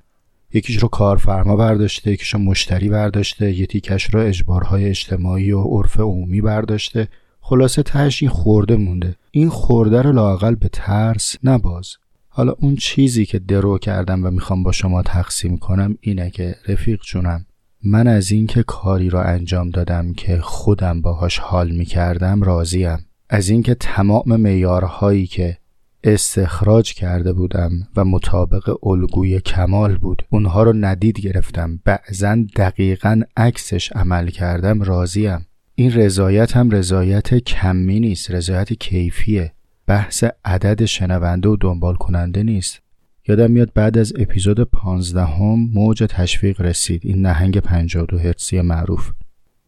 [0.53, 5.99] یکیش رو کارفرما برداشته یکیش رو مشتری برداشته یه تیکش رو اجبارهای اجتماعی و عرف
[5.99, 7.07] عمومی برداشته.
[7.39, 9.15] خلاصه تهش این خورده مونده.
[9.31, 11.95] این خورده رو لاقل به ترس نباز.
[12.27, 17.01] حالا اون چیزی که درو کردم و می‌خوام با شما تقسیم کنم اینه که رفیق
[17.01, 17.45] جونم
[17.83, 23.05] من از اینکه کاری را انجام دادم که خودم باهاش حال می‌کردم راضیم.
[23.29, 25.57] از اینکه تمام معیارهایی که
[26.03, 30.23] استخراج کرده بودم و مطابق الگوی کمال بود.
[30.29, 31.79] اونها رو ندید گرفتم.
[31.85, 35.45] بعضا دقیقا عکسش عمل کردم راضیم.
[35.75, 39.53] این رضایت هم رضایت کمی نیست رضایت کیفیه.
[39.87, 42.81] بحث عدد شنونده و دنبال کننده نیست.
[43.27, 47.01] یادم میاد بعد از اپیزود پانزدهم موج تشویق رسید.
[47.03, 49.11] این نهنگ 52 هرتزی معروف.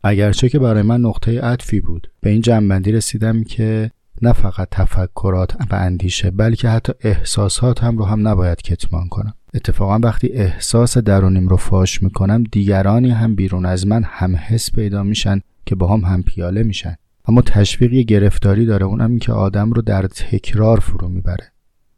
[0.04, 2.12] اگرچه که برای من نقطه عطفی بود.
[2.22, 3.92] به این جنبندی رسیدم که
[4.22, 9.34] نه فقط تفکرات و اندیشه بلکه حتی احساسات هم رو هم نباید کتمان کنم.
[9.54, 15.04] اتفاقا وقتی احساس درونیم رو فاش می‌کنم دیگرانی هم بیرون از من هم حس پیدا
[15.04, 16.96] میشن که با هم هم پیاله میشن.
[17.26, 21.52] اما تشویق یه گرفتاری داره اونم که آدم رو در تکرار فرو می‌بره.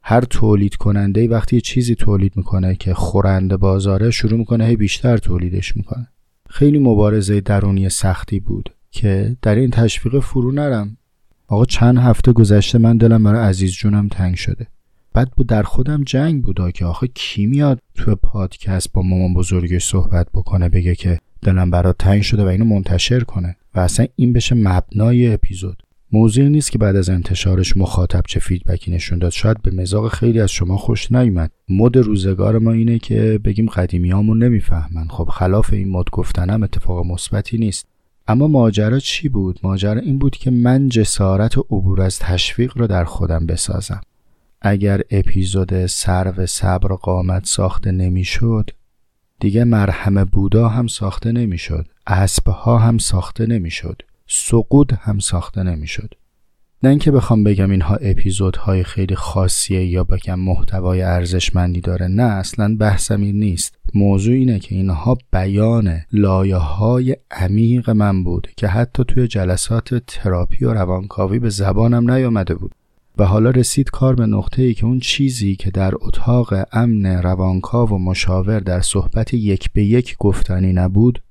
[0.04, 5.78] هر تولید کننده وقتی چیزی تولید می‌کنه که خورنده بازاره شروع می‌کنه هی بیشتر تولیدش
[5.78, 6.08] می‌کنه.
[6.50, 10.98] خیلی مبارزه درونی سختی بود که در این تشویق فرو نرم.
[11.54, 14.68] آقا چند هفته گذشته من دلم برای عزیز جونم تنگ شده.
[15.13, 19.86] بعد بود در خودم جنگ بودا که آخه کی میاد تو پادکست با مامان بزرگش
[19.86, 23.56] صحبت بکنه بگه که دلم برات تنگ شده و اینو منتشر کنه.
[23.76, 25.84] و اصلا این بشه مبنای اپیزود.
[26.12, 29.32] موضوعی نیست که بعد از انتشارش مخاطب چه فیدبکی نشون داد.
[29.32, 31.52] شاید به مزاق خیلی از شما خوش نیومد.
[31.70, 35.08] مد روزگار ما اینه که بگیم قدیمیامون نمی‌فهمن.
[35.10, 37.93] خب خلاف این مد گفتنم اتفاق مثبتی نیست.
[38.28, 42.88] اما ماجرا چی بود؟ ماجرا این بود که من جسارت و عبور از تشویق رو
[42.88, 44.02] در خودم بسازم.
[44.62, 48.70] اگر اپیزود سرو صبر قامت ساخته نمی‌شد
[49.40, 56.16] دیگه مرهم بودا هم ساخته نمی‌شد اسبها هم ساخته نمی‌شد سقود هم ساخته نمی‌شد.
[56.84, 62.76] نه اینکه بخوام بگم اینها اپیزودهای خیلی خاصیه یا بگم محتوای ارزشمندی داره نه اصلا
[62.80, 63.76] بحثم این نیست.
[63.93, 70.65] موضوع اینه که اینها بیان لایه های عمیق من بود که حتی توی جلسات تراپی
[70.65, 72.72] و روانکاوی به زبانم نیامده بود.
[73.17, 77.89] و حالا رسید کار به نقطه ای که اون چیزی که در اتاق امن روانکاو
[77.89, 81.22] و مشاور در صحبت یک به یک گفتنی نبود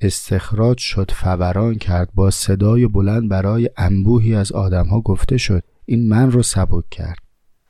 [0.00, 6.30] استخراج شد فوران کرد با صدای بلند برای انبوهی از آدمها گفته شد این من
[6.30, 7.18] رو سبک کرد.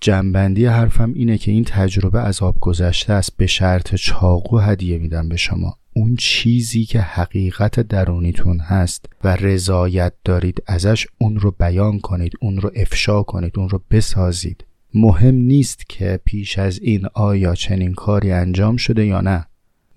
[0.01, 5.29] جنبندی حرفم اینه که این تجربه از آب گذشته است به شرط چاقو هدیه میدم
[5.29, 5.77] به شما.
[5.93, 12.61] اون چیزی که حقیقت درونیتون هست و رضایت دارید ازش اون رو بیان کنید اون
[12.61, 14.65] رو افشا کنید اون رو بسازید.
[14.95, 19.47] مهم نیست که پیش از این آیا چنین کاری انجام شده یا نه.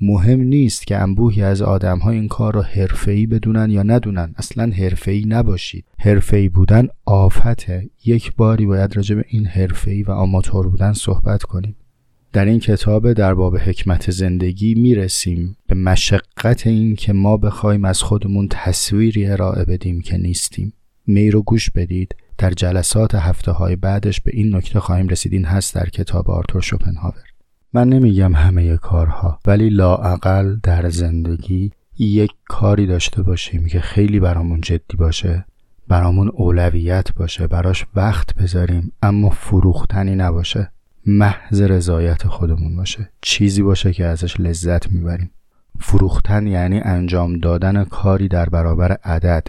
[0.01, 4.33] مهم نیست که انبوهی از آدم ها این کار رو حرفه‌ای بدونن یا ندونن.
[4.37, 5.85] اصلا حرفه‌ای نباشید.
[5.99, 7.89] حرفه‌ای بودن آفته.
[8.05, 11.75] یک باری باید راجع به این حرفه‌ای و آماتور بودن صحبت کنیم.
[12.33, 18.01] در این کتاب در باب حکمت زندگی می‌رسیم به مشقت این که ما بخوایم از
[18.01, 20.73] خودمون تصویری ارائه بدیم که نیستیم.
[21.07, 22.15] می گوش بدید.
[22.37, 25.33] در جلسات هفته های بعدش به این نکته خواهیم رسید.
[25.33, 27.32] این هست در کتاب آرتور شوپنهاور.
[27.73, 34.61] من نمیگم همه کارها ولی لاعقل در زندگی یک کاری داشته باشیم که خیلی برامون
[34.61, 35.45] جدی باشه
[35.87, 40.71] برامون اولویت باشه براش وقت بذاریم اما فروختنی نباشه.
[41.05, 43.09] محض رضایت خودمون باشه.
[43.21, 45.31] چیزی باشه که ازش لذت می‌بریم.
[45.79, 49.47] فروختن یعنی انجام دادن کاری در برابر عدد.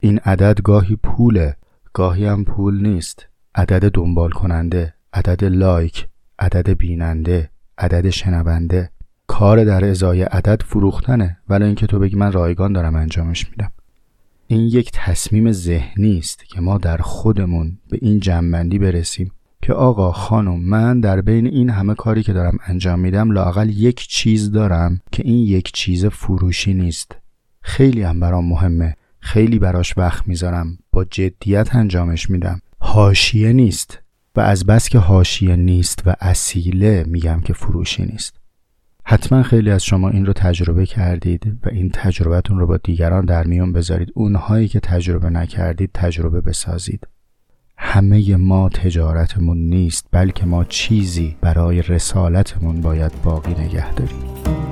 [0.00, 1.56] این عدد گاهی پوله
[1.92, 3.26] گاهی هم پول نیست.
[3.54, 6.06] عدد دنبال کننده عدد لایک
[6.38, 7.50] عدد بیننده.
[7.78, 8.90] عدد شنونده.
[9.26, 11.36] کار در ازای عدد فروختنه.
[11.48, 13.72] ولی اینکه تو بگی من رایگان دارم انجامش میدم.
[14.46, 19.30] این یک تصمیم ذهنی است که ما در خودمون به این جنبندی برسیم
[19.62, 24.08] که آقا خانم من در بین این همه کاری که دارم انجام میدم لاقل یک
[24.08, 27.16] چیز دارم که این یک چیز فروشی نیست.
[27.60, 28.96] خیلی هم برام مهمه.
[29.20, 30.78] خیلی براش وقت می‌ذارم.
[30.92, 32.60] با جدیت انجامش میدم.
[32.80, 33.98] هاشیه نیست.
[34.36, 38.36] و از بس که هاشیه نیست و اصیله میگم که فروشی نیست.
[39.04, 43.44] حتما خیلی از شما این رو تجربه کردید و این تجربهتون رو با دیگران در
[43.44, 44.12] میون بذارید.
[44.14, 47.06] اونهایی که تجربه نکردید تجربه بسازید.
[47.78, 54.65] همه ما تجارتمون نیست بلکه ما چیزی برای رسالتمون باید باقی نگه داریم.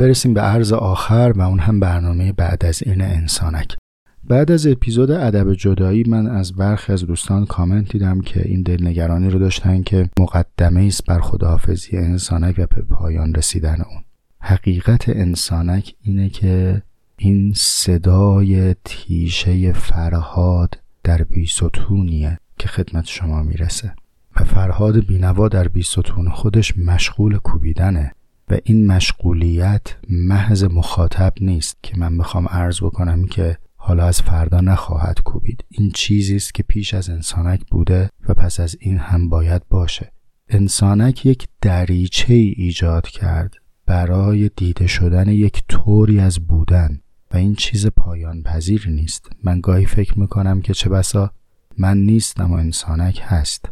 [0.00, 3.76] برسیم به عرض آخر و اون هم برنامه بعد از این انسانک.
[4.24, 9.30] بعد از اپیزود ادب جدایی من از برخی از دوستان کامنت دیدم که این دلنگرانی
[9.30, 14.04] رو داشتن که مقدمه است بر خداحافظی انسانک و به پایان رسیدن اون.
[14.40, 16.82] حقیقت انسانک اینه که
[17.16, 23.94] این صدای تیشه فرهاد در بیستونیه که خدمت شما می‌رسه.
[24.36, 28.12] و فرهاد بینوا در بیستون خودش مشغول کوبیدنه.
[28.50, 34.60] و این مشغولیت محض مخاطب نیست که من بخوام عرض بکنم که حالا از فردا
[34.60, 35.64] نخواهد کوبید.
[35.68, 40.12] این چیزی است که پیش از انسانک بوده و پس از این هم باید باشه.
[40.48, 43.54] انسانک یک دریچه ای ایجاد کرد
[43.86, 47.00] برای دیده شدن یک طوری از بودن
[47.30, 49.30] و این چیز پایان پذیر نیست.
[49.44, 51.30] من گاهی فکر می‌کنم که چه بسا
[51.78, 53.68] من نیستم و انسانک هست.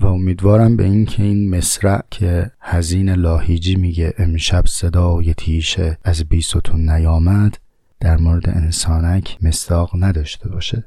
[0.00, 6.24] و امیدوارم به این که این مصرع که هزین لاهیجی میگه امشب صدای تیشه از
[6.24, 7.58] بیستون نیامد
[8.00, 10.84] در مورد انسانک مستاق نداشته باشه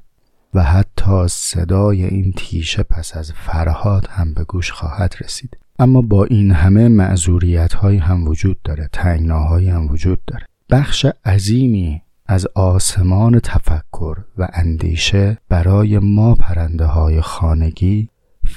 [0.53, 5.57] و حتی صدای این تیشه پس از فرهاد هم به گوش خواهد رسید.
[5.79, 10.45] اما با این همه معذوریت هم وجود داره تنگناهایی هم وجود داره.
[10.69, 18.09] بخش عظیمی از آسمان تفکر و اندیشه برای ما پرنده های خانگی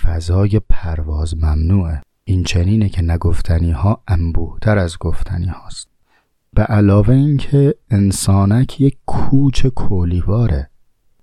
[0.02, 2.02] فضای پرواز ممنوعه.
[2.24, 5.88] این چنینه که نگفتنی ها انبوهتر از گفتنی هاست.
[6.52, 10.70] به علاوه اینکه انسانک یک کوچ کولیواره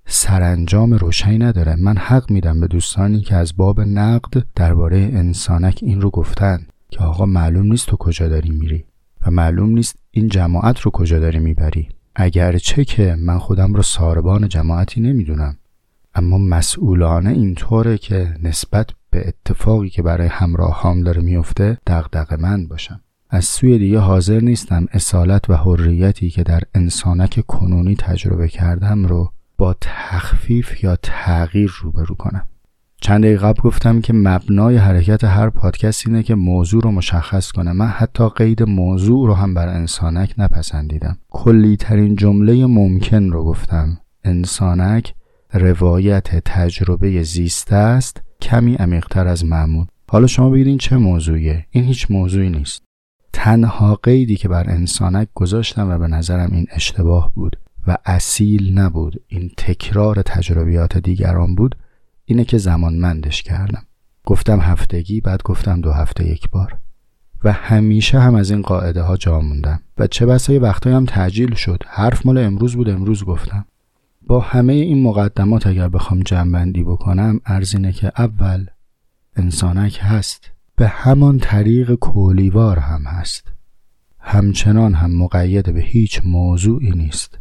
[0.05, 1.75] سرانجام روشنی نداره.
[1.75, 6.99] من حق میدم به دوستانی که از باب نقد درباره انسانک این رو گفتن که
[6.99, 8.85] آقا معلوم نیست تو کجا داری میری
[9.25, 11.89] و معلوم نیست این جماعت رو کجا داری می‌بری.
[12.15, 15.57] اگرچه که من خودم رو ساربان جماعتی نمی‌دونم.
[16.15, 22.67] اما مسئولانه اینطوره که نسبت به اتفاقی که برای همراه هم داره میفته دغدغه من
[22.67, 23.01] باشم.
[23.29, 29.31] از سوی دیگه حاضر نیستم اصالت و حریتی که در انسانک کنونی تجربه کردم رو
[29.57, 32.47] با تخفیف یا تغییر روبرو کنم.
[33.01, 37.71] چند دقیقه قبل گفتم که مبنای حرکت هر پادکست اینه که موضوع رو مشخص کنه
[37.71, 41.17] من حتی قید موضوع رو هم بر انسانک نپسندیدم.
[41.29, 43.97] کلی ترین جمله ممکن رو گفتم.
[44.23, 45.13] انسانک
[45.53, 49.85] روایت تجربه زیسته است کمی عمیقتر از معمول.
[50.09, 51.65] حالا شما بگید چه موضوعیه.
[51.69, 52.83] این هیچ موضوعی نیست.
[53.33, 59.21] تنها قیدی که بر انسانک گذاشتم و به نظرم این اشتباه بود و اصیل نبود
[59.27, 61.75] این تکرار تجربیات دیگران بود
[62.25, 63.83] اینه که زمانمندش کردم.
[64.25, 66.77] گفتم هفتگی بعد گفتم دو هفته یک بار.
[67.43, 69.79] و همیشه هم از این قاعده ها جا موندم.
[69.97, 71.83] و چه بسا وقتایی هم تعجیل شد.
[71.87, 73.65] حرف مال امروز بود امروز گفتم.
[74.27, 78.65] با همه این مقدمات اگر بخوام جمعبندی بکنم ارزینه که اول
[79.35, 83.51] انسانک هست به همان طریق کولیوار هم هست.
[84.19, 87.39] همچنان هم مقید به هیچ موضوعی نیست.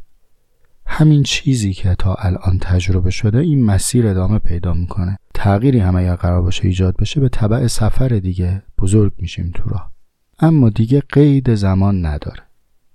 [0.86, 5.18] همین چیزی که تا الان تجربه شده این مسیر ادامه پیدا می‌کنه.
[5.34, 9.90] تغییری هم اگر قرار باشه ایجاد بشه به طبع سفر دیگه بزرگ میشیم تو راه.
[10.38, 12.42] اما دیگه قید زمان نداره.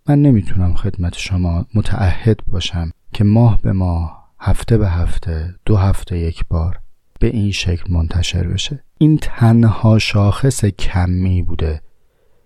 [0.09, 2.91] من نمی‌تونم خدمت شما متعهد باشم.
[3.15, 6.79] که ماه به ماه هفته به هفته دو هفته یک بار
[7.19, 8.83] به این شکل منتشر بشه.
[8.97, 11.81] این تنها شاخص کمی بوده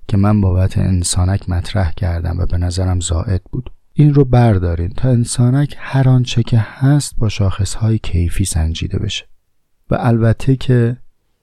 [0.08, 3.72] که من بابت انسانک مطرح کردم و به نظرم زائد بود.
[3.94, 9.26] این رو بردارین تا انسانک هر آنچه که هست با شاخصهای کیفی سنجیده بشه.
[9.90, 10.98] و البته که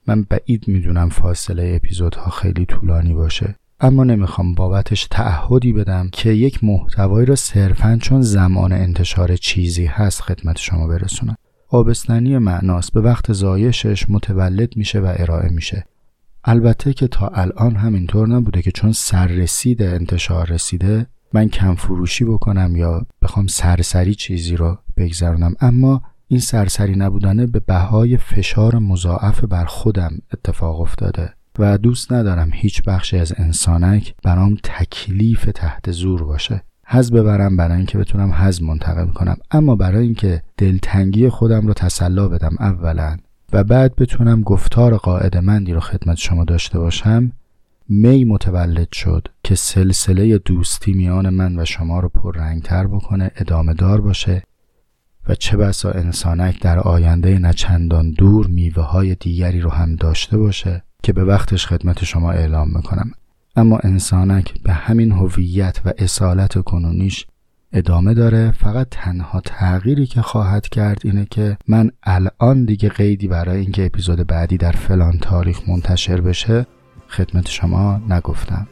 [0.07, 3.55] من بعید می‌دونم فاصله اپیزودها خیلی طولانی باشه.
[3.79, 10.21] اما نمی‌خوام بابتش تعهدی بدم که یک محتوایی را صرفا چون زمان انتشار چیزی هست
[10.21, 11.35] خدمت شما برسونم.
[11.69, 12.93] آبستنی معناست.
[12.93, 15.85] به وقت زایشش متولد میشه و ارائه میشه.
[16.43, 22.75] البته که تا الان همینطور نبوده که چون سررسید انتشار رسیده من کم فروشی بکنم
[22.75, 25.55] یا بخوام سرسری چیزی رو بگذرونم.
[25.59, 31.36] اما این سرسری نبودنه به بهای فشار مضاعف بر خودم اتفاق افتاده.
[31.59, 36.63] و دوست ندارم هیچ بخشی از انسانک برام تکلیف تحت زور باشه.
[36.85, 39.37] حز ببرم برای اینکه بتونم حز منتقل کنم.
[39.51, 43.17] اما برای اینکه دلتنگی خودم رو تسلا بدم اولا
[43.53, 47.31] و بعد بتونم گفتار قاعده مندی رو خدمت شما داشته باشم
[47.89, 54.01] می متولد شد که سلسله دوستی میان من و شما رو پررنگتر بکنه ادامه دار
[54.01, 54.43] باشه
[55.27, 60.83] و چه بسا انسانک در آینده نچندان دور میوه های دیگری رو هم داشته باشه.
[61.03, 63.11] که به وقتش خدمت شما اعلام می‌کنم.
[63.55, 67.25] اما انسانک به همین هویت و اصالت کنونیش
[67.73, 68.51] ادامه داره.
[68.51, 74.27] فقط تنها تغییری که خواهد کرد اینه که من الان دیگه قیدی برای اینکه اپیزود
[74.27, 76.65] بعدی در فلان تاریخ منتشر بشه
[77.07, 78.67] خدمت شما نگفتم.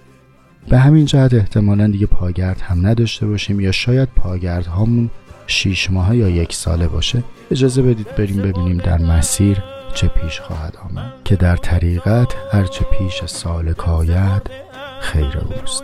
[0.70, 5.10] به همین جهت احتمالا دیگه پاگرد هم نداشته باشیم یا شاید پاگرد هامون
[5.48, 7.24] شیش ماه یا یک ساله باشه.
[7.52, 13.26] اجازه بدید بریم ببینیم در مسیر چه پیش خواهد آمد که در طریقت هرچه پیش
[13.26, 14.52] سالک آید
[15.02, 15.84] خیر اوست.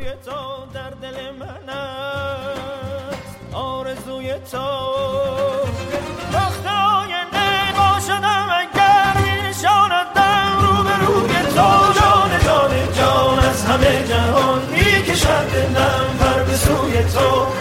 [13.68, 14.62] همه جهان
[15.54, 17.61] دلم به سوی تو.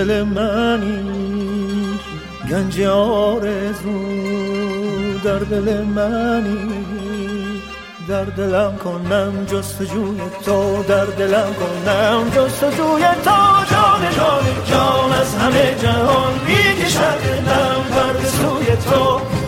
[0.00, 1.98] دل منی
[2.50, 3.98] گنج آرزو
[5.24, 6.80] در دل منی.
[8.08, 13.30] در دلم کنم جستجوی تو در دلم کنم جستجوی تو.
[13.70, 19.39] جان جان جان از همه جهان می‌کشد دلم بر سوی تو.